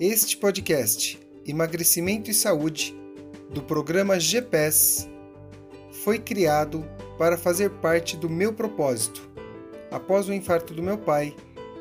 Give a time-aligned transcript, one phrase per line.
[0.00, 2.92] Este podcast, Emagrecimento e Saúde,
[3.50, 5.08] do programa GPS,
[6.02, 6.84] foi criado
[7.16, 9.30] para fazer parte do meu propósito.
[9.92, 11.32] Após o infarto do meu pai,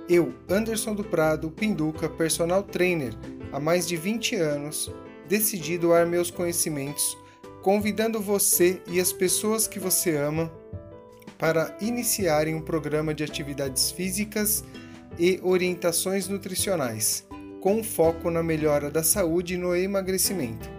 [0.07, 3.15] eu, Anderson do Prado Pinduca, personal trainer
[3.51, 4.93] há mais de 20 anos,
[5.27, 7.17] decidi doar meus conhecimentos,
[7.63, 10.53] convidando você e as pessoas que você ama
[11.39, 14.63] para iniciarem um programa de atividades físicas
[15.17, 17.25] e orientações nutricionais,
[17.63, 20.69] com foco na melhora da saúde e no emagrecimento.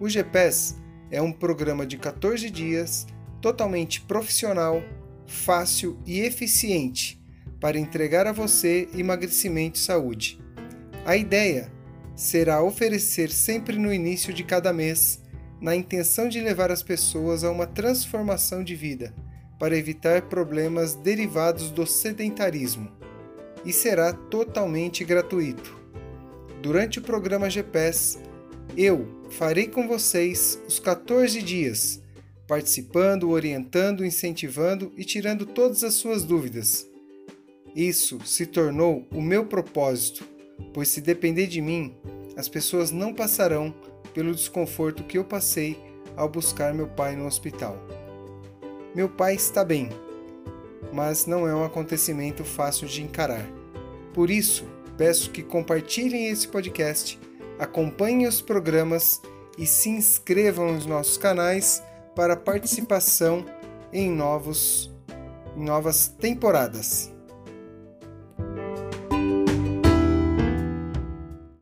[0.00, 0.74] O GPS
[1.08, 3.06] é um programa de 14 dias
[3.40, 4.82] totalmente profissional,
[5.24, 7.22] fácil e eficiente
[7.60, 10.40] para entregar a você emagrecimento e saúde.
[11.04, 11.70] A ideia
[12.16, 15.22] será oferecer sempre no início de cada mês,
[15.60, 19.14] na intenção de levar as pessoas a uma transformação de vida,
[19.60, 22.90] para evitar problemas derivados do sedentarismo
[23.64, 25.85] e será totalmente gratuito.
[26.66, 28.18] Durante o programa GPS,
[28.76, 32.02] eu farei com vocês os 14 dias,
[32.48, 36.84] participando, orientando, incentivando e tirando todas as suas dúvidas.
[37.72, 40.26] Isso se tornou o meu propósito,
[40.74, 41.94] pois se depender de mim,
[42.36, 43.72] as pessoas não passarão
[44.12, 45.78] pelo desconforto que eu passei
[46.16, 47.80] ao buscar meu pai no hospital.
[48.92, 49.88] Meu pai está bem,
[50.92, 53.46] mas não é um acontecimento fácil de encarar.
[54.12, 54.64] Por isso,
[54.96, 57.18] peço que compartilhem esse podcast,
[57.58, 59.20] acompanhem os programas
[59.58, 61.82] e se inscrevam nos nossos canais
[62.14, 63.44] para participação
[63.92, 64.94] em novos
[65.56, 67.15] em novas temporadas.